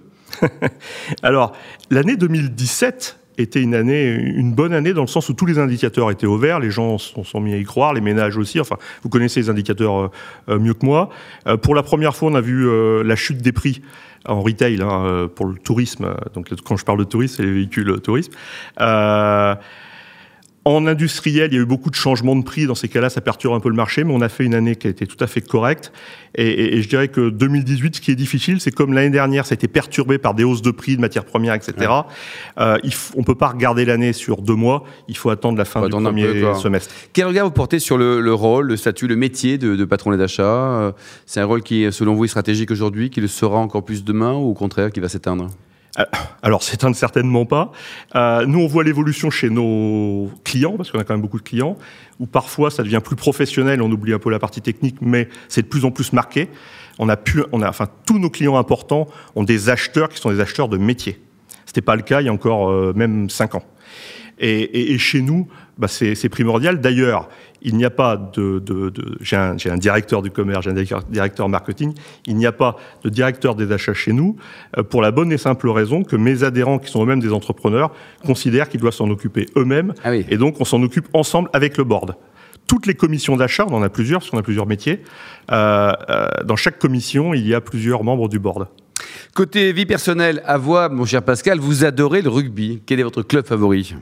Alors, 1.22 1.56
l'année 1.90 2.16
2017 2.18 3.18
était 3.38 3.62
une 3.62 3.74
année, 3.74 4.14
une 4.14 4.52
bonne 4.52 4.72
année 4.72 4.92
dans 4.92 5.02
le 5.02 5.06
sens 5.06 5.28
où 5.28 5.34
tous 5.34 5.46
les 5.46 5.58
indicateurs 5.58 6.10
étaient 6.10 6.26
au 6.26 6.36
vert, 6.36 6.60
les 6.60 6.70
gens 6.70 6.98
sont, 6.98 7.24
sont 7.24 7.40
mis 7.40 7.54
à 7.54 7.56
y 7.56 7.64
croire, 7.64 7.94
les 7.94 8.00
ménages 8.00 8.36
aussi. 8.36 8.60
Enfin, 8.60 8.76
vous 9.02 9.08
connaissez 9.08 9.40
les 9.40 9.50
indicateurs 9.50 9.96
euh, 9.96 10.10
euh, 10.50 10.58
mieux 10.58 10.74
que 10.74 10.84
moi. 10.84 11.10
Euh, 11.46 11.56
pour 11.56 11.74
la 11.74 11.82
première 11.82 12.14
fois, 12.14 12.30
on 12.30 12.34
a 12.34 12.40
vu 12.40 12.68
la 13.04 13.16
chute 13.16 13.42
des 13.42 13.52
prix 13.52 13.82
en 14.24 14.40
retail 14.40 14.80
hein, 14.82 15.28
pour 15.34 15.46
le 15.46 15.56
tourisme. 15.56 16.14
Donc, 16.34 16.48
quand 16.64 16.76
je 16.76 16.84
parle 16.84 16.98
de 16.98 17.04
tourisme, 17.04 17.36
c'est 17.36 17.42
les 17.42 17.52
véhicules 17.52 18.00
tourisme. 18.00 18.32
En 20.64 20.86
industriel, 20.86 21.52
il 21.52 21.56
y 21.56 21.58
a 21.58 21.62
eu 21.62 21.66
beaucoup 21.66 21.90
de 21.90 21.96
changements 21.96 22.36
de 22.36 22.44
prix. 22.44 22.66
Dans 22.66 22.76
ces 22.76 22.86
cas-là, 22.86 23.10
ça 23.10 23.20
perturbe 23.20 23.54
un 23.54 23.60
peu 23.60 23.68
le 23.68 23.74
marché, 23.74 24.04
mais 24.04 24.12
on 24.14 24.20
a 24.20 24.28
fait 24.28 24.44
une 24.44 24.54
année 24.54 24.76
qui 24.76 24.86
a 24.86 24.90
été 24.90 25.08
tout 25.08 25.16
à 25.18 25.26
fait 25.26 25.40
correcte. 25.40 25.92
Et, 26.36 26.76
et, 26.76 26.82
je 26.82 26.88
dirais 26.88 27.08
que 27.08 27.30
2018, 27.30 27.96
ce 27.96 28.00
qui 28.00 28.12
est 28.12 28.16
difficile, 28.16 28.60
c'est 28.60 28.70
comme 28.70 28.92
l'année 28.92 29.10
dernière, 29.10 29.44
ça 29.44 29.54
a 29.54 29.56
été 29.56 29.66
perturbé 29.66 30.18
par 30.18 30.34
des 30.34 30.44
hausses 30.44 30.62
de 30.62 30.70
prix 30.70 30.94
de 30.94 31.00
matières 31.00 31.24
premières, 31.24 31.54
etc. 31.54 31.90
Euh, 32.60 32.78
il 32.84 32.92
on 33.16 33.24
peut 33.24 33.34
pas 33.34 33.48
regarder 33.48 33.84
l'année 33.84 34.12
sur 34.12 34.40
deux 34.40 34.54
mois. 34.54 34.84
Il 35.08 35.16
faut 35.16 35.30
attendre 35.30 35.58
la 35.58 35.64
fin 35.64 35.82
du 35.84 35.90
premier 35.90 36.54
semestre. 36.54 36.94
Quel 37.12 37.26
regard 37.26 37.44
vous 37.44 37.52
portez 37.52 37.80
sur 37.80 37.98
le, 37.98 38.20
le 38.20 38.32
rôle, 38.32 38.68
le 38.68 38.76
statut, 38.76 39.08
le 39.08 39.16
métier 39.16 39.58
de, 39.58 39.74
de 39.74 39.84
patron 39.84 40.16
d'achat 40.16 40.42
euh, 40.42 40.92
C'est 41.26 41.40
un 41.40 41.44
rôle 41.44 41.62
qui, 41.62 41.90
selon 41.90 42.14
vous, 42.14 42.24
est 42.24 42.28
stratégique 42.28 42.70
aujourd'hui, 42.70 43.10
qui 43.10 43.20
le 43.20 43.26
sera 43.26 43.58
encore 43.58 43.84
plus 43.84 44.04
demain, 44.04 44.34
ou 44.34 44.50
au 44.50 44.54
contraire, 44.54 44.92
qui 44.92 45.00
va 45.00 45.08
s'éteindre? 45.08 45.48
Alors, 46.42 46.62
c'est 46.62 46.80
certainement 46.94 47.44
pas. 47.44 47.70
Euh, 48.16 48.46
nous, 48.46 48.60
on 48.60 48.66
voit 48.66 48.82
l'évolution 48.82 49.30
chez 49.30 49.50
nos 49.50 50.30
clients, 50.42 50.76
parce 50.76 50.90
qu'on 50.90 50.98
a 50.98 51.04
quand 51.04 51.14
même 51.14 51.20
beaucoup 51.20 51.38
de 51.38 51.42
clients, 51.42 51.76
où 52.18 52.26
parfois 52.26 52.70
ça 52.70 52.82
devient 52.82 53.00
plus 53.04 53.16
professionnel, 53.16 53.82
on 53.82 53.90
oublie 53.90 54.14
un 54.14 54.18
peu 54.18 54.30
la 54.30 54.38
partie 54.38 54.62
technique, 54.62 54.96
mais 55.00 55.28
c'est 55.48 55.62
de 55.62 55.66
plus 55.66 55.84
en 55.84 55.90
plus 55.90 56.12
marqué. 56.12 56.48
On 56.98 57.08
a 57.08 57.16
pu, 57.16 57.42
enfin, 57.52 57.88
tous 58.06 58.18
nos 58.18 58.30
clients 58.30 58.56
importants 58.56 59.06
ont 59.34 59.44
des 59.44 59.68
acheteurs 59.68 60.08
qui 60.08 60.18
sont 60.18 60.30
des 60.30 60.40
acheteurs 60.40 60.68
de 60.68 60.78
métier. 60.78 61.20
C'était 61.66 61.82
pas 61.82 61.96
le 61.96 62.02
cas 62.02 62.20
il 62.20 62.26
y 62.26 62.28
a 62.28 62.32
encore 62.32 62.70
euh, 62.70 62.92
même 62.94 63.28
cinq 63.30 63.54
ans. 63.54 63.64
Et, 64.38 64.60
et, 64.62 64.92
et, 64.92 64.98
chez 64.98 65.20
nous, 65.20 65.48
bah 65.78 65.88
c'est 65.88 66.28
primordial. 66.28 66.80
D'ailleurs, 66.80 67.28
il 67.62 67.76
n'y 67.76 67.84
a 67.84 67.90
pas 67.90 68.16
de... 68.16 68.58
de, 68.58 68.90
de 68.90 69.18
j'ai 69.20 69.36
un, 69.36 69.56
un, 69.64 69.76
directeur 69.76 70.22
du 70.22 70.30
commerce, 70.30 70.64
j'ai 70.64 70.70
un 70.94 71.00
directeur 71.08 71.48
marketing, 71.48 71.94
il 72.26 72.36
n'y 72.36 72.46
a 72.46 72.52
pas 72.52 72.76
de 73.04 73.08
directeur 73.08 73.54
des 73.54 73.72
achats 73.72 73.94
chez 73.94 74.12
nous, 74.12 74.36
euh, 74.76 74.82
pour 74.82 75.02
la 75.02 75.10
bonne 75.10 75.32
et 75.32 75.38
simple 75.38 75.68
raison 75.68 76.02
que 76.02 76.16
mes 76.16 76.44
adhérents, 76.44 76.78
qui 76.78 76.90
sont 76.90 77.02
eux-mêmes 77.02 77.20
des 77.20 77.32
entrepreneurs, 77.32 77.92
considèrent 78.24 78.68
qu'ils 78.68 78.80
doivent 78.80 78.94
s'en 78.94 79.10
occuper 79.10 79.46
eux-mêmes, 79.56 79.94
ah 80.04 80.10
oui. 80.10 80.26
et 80.28 80.36
donc 80.36 80.60
on 80.60 80.64
s'en 80.64 80.82
occupe 80.82 81.08
ensemble 81.12 81.48
avec 81.52 81.76
le 81.76 81.84
board 81.84 82.16
toutes 82.68 82.86
les 82.86 82.94
commissions 82.94 83.36
d'achat, 83.36 83.66
on 83.68 83.74
en 83.74 83.82
a 83.82 83.90
plusieurs, 83.90 84.20
parce 84.20 84.30
qu'on 84.30 84.38
a 84.38 84.42
plusieurs 84.42 84.66
métiers, 84.66 85.02
euh, 85.50 85.92
euh, 86.08 86.26
dans 86.44 86.56
chaque 86.56 86.78
commission, 86.78 87.34
il 87.34 87.46
y 87.46 87.54
a 87.54 87.60
plusieurs 87.60 88.02
membres 88.02 88.30
du 88.30 88.38
board. 88.38 88.66
Côté 89.34 89.72
vie 89.72 89.84
personnelle, 89.84 90.42
à 90.46 90.56
voix, 90.56 90.88
mon 90.88 91.04
cher 91.04 91.22
Pascal, 91.22 91.58
vous 91.58 91.84
adorez 91.84 92.22
le 92.22 92.30
rugby. 92.30 92.82
Quel 92.86 93.00
est 93.00 93.02
votre 93.02 93.22
club 93.22 93.46
favori? 93.46 93.94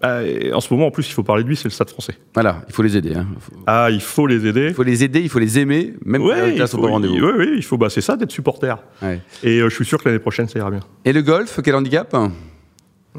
Bah, 0.00 0.20
en 0.52 0.60
ce 0.60 0.72
moment, 0.72 0.86
en 0.86 0.90
plus, 0.90 1.08
il 1.08 1.12
faut 1.12 1.22
parler 1.22 1.42
de 1.42 1.48
lui, 1.48 1.56
c'est 1.56 1.64
le 1.64 1.70
Stade 1.70 1.90
français. 1.90 2.14
Voilà, 2.34 2.62
il 2.68 2.74
faut 2.74 2.82
les 2.82 2.96
aider. 2.96 3.14
Hein. 3.14 3.26
Ah, 3.66 3.88
il 3.90 4.00
faut 4.00 4.26
les 4.26 4.46
aider. 4.46 4.68
Il 4.68 4.74
faut 4.74 4.84
les 4.84 5.02
aider, 5.02 5.20
il 5.20 5.28
faut 5.28 5.40
les 5.40 5.58
aimer, 5.58 5.94
même 6.04 6.22
ouais, 6.22 6.54
quand 6.56 6.64
ils 6.64 6.68
sont 6.68 6.80
pas 6.80 6.88
rendez-vous. 6.88 7.16
Oui, 7.16 7.32
oui, 7.36 7.48
il 7.56 7.64
faut. 7.64 7.78
Bah, 7.78 7.90
c'est 7.90 8.00
ça 8.00 8.16
d'être 8.16 8.30
supporter. 8.30 8.78
Ouais. 9.02 9.20
Et 9.42 9.60
euh, 9.60 9.68
je 9.68 9.74
suis 9.74 9.84
sûr 9.84 10.02
que 10.02 10.08
l'année 10.08 10.20
prochaine, 10.20 10.48
ça 10.48 10.58
ira 10.58 10.70
bien. 10.70 10.80
Et 11.04 11.12
le 11.12 11.22
golf, 11.22 11.60
quel 11.64 11.74
handicap? 11.74 12.14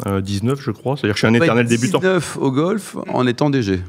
Euh, 0.06 0.22
19, 0.22 0.62
je 0.62 0.72
crois. 0.72 0.96
C'est-à-dire 0.96 1.16
que 1.16 1.20
je 1.20 1.28
suis 1.28 1.36
un 1.36 1.42
éternel 1.42 1.66
19 1.66 1.82
débutant. 1.82 2.00
19 2.00 2.38
au 2.40 2.52
golf 2.52 2.96
en 3.10 3.28
étant 3.28 3.50
DG. 3.50 3.80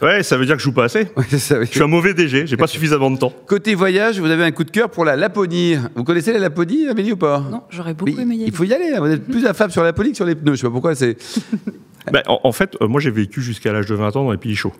Ouais, 0.00 0.22
ça 0.22 0.36
veut 0.36 0.46
dire 0.46 0.54
que 0.54 0.60
je 0.60 0.64
joue 0.64 0.72
pas 0.72 0.84
assez. 0.84 1.08
Ouais, 1.16 1.38
ça, 1.38 1.58
oui. 1.58 1.66
Je 1.66 1.72
suis 1.72 1.82
un 1.82 1.88
mauvais 1.88 2.14
DG, 2.14 2.46
j'ai 2.46 2.56
pas 2.56 2.66
suffisamment 2.68 3.10
de 3.10 3.18
temps. 3.18 3.32
Côté 3.46 3.74
voyage, 3.74 4.20
vous 4.20 4.30
avez 4.30 4.44
un 4.44 4.52
coup 4.52 4.64
de 4.64 4.70
cœur 4.70 4.90
pour 4.90 5.04
la 5.04 5.16
Laponie. 5.16 5.76
Vous 5.94 6.04
connaissez 6.04 6.32
la 6.32 6.38
Laponie, 6.38 6.88
Amélie, 6.88 7.12
ou 7.12 7.16
pas? 7.16 7.42
Non, 7.50 7.62
j'aurais 7.70 7.94
beaucoup 7.94 8.18
aimé 8.18 8.36
y 8.36 8.42
aller. 8.42 8.50
Il 8.50 8.54
faut 8.54 8.64
y 8.64 8.72
aller, 8.72 8.92
hein. 8.94 9.00
vous 9.00 9.10
êtes 9.10 9.24
plus 9.24 9.44
affable 9.46 9.72
sur 9.72 9.82
la 9.82 9.88
Laponie 9.88 10.10
que 10.10 10.16
sur 10.16 10.26
les 10.26 10.34
pneus. 10.34 10.54
Je 10.54 10.60
sais 10.60 10.66
pas 10.66 10.72
pourquoi, 10.72 10.94
c'est... 10.94 11.16
ben, 12.12 12.22
en, 12.26 12.40
en, 12.44 12.52
fait, 12.52 12.76
euh, 12.80 12.86
moi 12.86 13.00
j'ai 13.00 13.10
vécu 13.10 13.42
jusqu'à 13.42 13.72
l'âge 13.72 13.86
de 13.86 13.94
20 13.94 14.16
ans 14.16 14.24
dans 14.24 14.32
les 14.32 14.38
pays 14.38 14.56
chauds. 14.56 14.74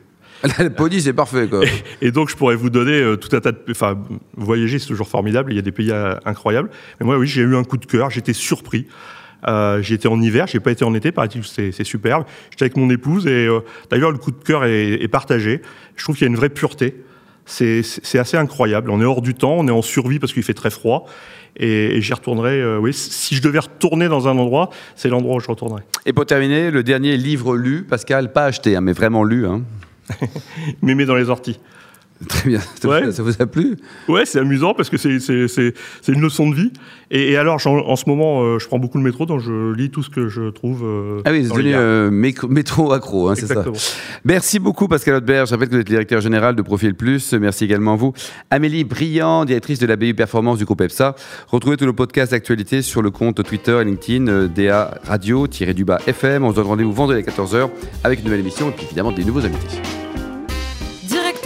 La 0.44 0.64
Laponie, 0.64 1.00
c'est 1.00 1.12
parfait, 1.12 1.48
quoi. 1.48 1.64
Et, 1.64 2.06
et, 2.06 2.10
donc, 2.12 2.30
je 2.30 2.36
pourrais 2.36 2.54
vous 2.54 2.70
donner 2.70 3.00
euh, 3.00 3.16
tout 3.16 3.34
un 3.34 3.40
tas 3.40 3.50
de. 3.50 3.58
Enfin, 3.70 3.98
voyager, 4.36 4.78
c'est 4.78 4.86
toujours 4.86 5.08
formidable. 5.08 5.52
Il 5.52 5.56
y 5.56 5.58
a 5.58 5.62
des 5.62 5.72
pays 5.72 5.90
euh, 5.90 6.14
incroyables. 6.24 6.70
Mais 7.00 7.06
moi, 7.06 7.18
oui, 7.18 7.26
j'ai 7.26 7.42
eu 7.42 7.56
un 7.56 7.64
coup 7.64 7.76
de 7.76 7.86
cœur. 7.86 8.10
J'étais 8.10 8.32
surpris. 8.32 8.86
Euh, 9.46 9.80
j'y 9.82 9.94
étais 9.94 10.08
en 10.08 10.20
hiver, 10.20 10.46
j'ai 10.48 10.60
pas 10.60 10.72
été 10.72 10.84
en 10.84 10.94
été, 10.94 11.12
paraît-il, 11.12 11.44
c'est 11.44 11.84
superbe. 11.84 12.24
J'étais 12.50 12.64
avec 12.64 12.76
mon 12.76 12.90
épouse 12.90 13.26
et 13.26 13.46
euh, 13.46 13.60
d'ailleurs 13.90 14.10
le 14.10 14.18
coup 14.18 14.32
de 14.32 14.42
cœur 14.42 14.64
est, 14.64 14.94
est, 14.94 15.08
partagé. 15.08 15.62
Je 15.96 16.02
trouve 16.02 16.16
qu'il 16.16 16.24
y 16.24 16.28
a 16.28 16.30
une 16.30 16.36
vraie 16.36 16.48
pureté. 16.48 16.96
C'est 17.46 18.18
assez 18.18 18.36
incroyable. 18.36 18.90
On 18.90 19.00
est 19.00 19.06
hors 19.06 19.22
du 19.22 19.34
temps, 19.34 19.54
on 19.56 19.66
est 19.68 19.72
en 19.72 19.80
survie 19.80 20.18
parce 20.18 20.34
qu'il 20.34 20.42
fait 20.42 20.54
très 20.54 20.70
froid. 20.70 21.06
Et, 21.56 21.96
et 21.96 22.02
j'y 22.02 22.12
retournerai. 22.12 22.60
Euh, 22.60 22.78
oui, 22.78 22.92
si 22.92 23.34
je 23.34 23.42
devais 23.42 23.58
retourner 23.58 24.08
dans 24.08 24.28
un 24.28 24.36
endroit, 24.36 24.68
c'est 24.96 25.08
l'endroit 25.08 25.36
où 25.36 25.40
je 25.40 25.48
retournerai. 25.48 25.82
Et 26.04 26.12
pour 26.12 26.26
terminer, 26.26 26.70
le 26.70 26.82
dernier 26.82 27.16
livre 27.16 27.56
lu, 27.56 27.84
Pascal, 27.84 28.32
pas 28.32 28.44
acheté, 28.44 28.76
hein, 28.76 28.82
mais 28.82 28.92
vraiment 28.92 29.24
lu. 29.24 29.46
Hein. 29.46 29.62
Mémé 30.82 31.06
dans 31.06 31.14
les 31.14 31.30
orties. 31.30 31.58
Très 32.28 32.48
bien. 32.48 32.60
Ouais. 32.84 33.12
Ça 33.12 33.22
vous 33.22 33.40
a 33.40 33.46
plu? 33.46 33.76
Ouais, 34.08 34.26
c'est 34.26 34.40
amusant 34.40 34.74
parce 34.74 34.90
que 34.90 34.96
c'est 34.96 35.12
une 36.08 36.20
leçon 36.20 36.50
de 36.50 36.56
vie. 36.56 36.72
Et, 37.10 37.32
et 37.32 37.36
alors, 37.36 37.64
en, 37.64 37.78
en, 37.78 37.96
ce 37.96 38.08
moment, 38.08 38.42
euh, 38.42 38.58
je 38.58 38.66
prends 38.66 38.80
beaucoup 38.80 38.98
le 38.98 39.04
métro, 39.04 39.24
donc 39.24 39.40
je 39.40 39.72
lis 39.72 39.90
tout 39.90 40.02
ce 40.02 40.10
que 40.10 40.28
je 40.28 40.50
trouve. 40.50 40.82
Euh, 40.84 41.22
ah 41.24 41.30
oui, 41.30 41.42
vous 41.42 41.58
êtes 41.60 41.66
euh, 41.66 42.10
métro 42.10 42.92
accro, 42.92 43.28
hein, 43.28 43.34
c'est 43.36 43.46
ça. 43.46 43.64
Merci 44.24 44.58
beaucoup, 44.58 44.88
Pascal 44.88 45.14
Hotberg. 45.14 45.46
Je 45.46 45.52
rappelle 45.52 45.68
que 45.68 45.74
vous 45.74 45.80
êtes 45.80 45.86
directeur 45.86 46.20
général 46.20 46.56
de 46.56 46.62
Profil 46.62 46.94
Plus. 46.94 47.32
Merci 47.34 47.64
également 47.64 47.92
à 47.92 47.96
vous. 47.96 48.12
Amélie 48.50 48.82
Briand, 48.82 49.44
directrice 49.44 49.78
de 49.78 49.86
la 49.86 49.94
BU 49.94 50.14
Performance 50.14 50.58
du 50.58 50.64
groupe 50.64 50.80
EPSA. 50.80 51.14
Retrouvez 51.46 51.76
tous 51.76 51.86
nos 51.86 51.92
podcasts 51.92 52.32
d'actualité 52.32 52.82
sur 52.82 53.00
le 53.00 53.10
compte 53.10 53.42
Twitter 53.44 53.78
et 53.80 53.84
LinkedIn 53.84 54.48
DA 54.48 54.98
Radio-du-bas 55.04 56.00
FM. 56.06 56.44
On 56.44 56.50
se 56.50 56.56
donne 56.56 56.66
rendez-vous 56.66 56.92
vendredi 56.92 57.20
à 57.20 57.30
14h 57.30 57.70
avec 58.02 58.18
une 58.18 58.24
nouvelle 58.24 58.40
émission 58.40 58.70
et 58.70 58.72
puis 58.72 58.86
évidemment 58.86 59.12
des 59.12 59.24
nouveaux 59.24 59.44
invités 59.44 60.07